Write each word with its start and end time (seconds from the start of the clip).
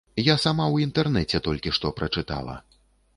Я 0.27 0.35
сама 0.43 0.65
ў 0.69 0.87
інтэрнэце 0.87 1.41
толькі 1.49 1.73
што 1.77 1.91
прачытала. 1.99 2.57